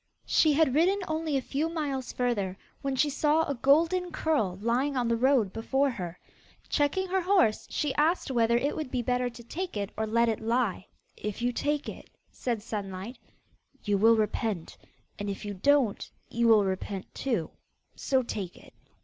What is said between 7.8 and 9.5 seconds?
asked whether it would be better to